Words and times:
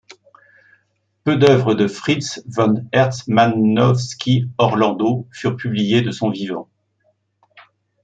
Peu 1.23 1.37
d'œuvres 1.37 1.75
de 1.75 1.87
Fritz 1.87 2.41
von 2.47 2.87
Herzmanovsky-Orlando 2.91 5.27
furent 5.31 5.55
publiées 5.57 6.01
de 6.01 6.09
son 6.09 6.31
vivant. 6.31 6.67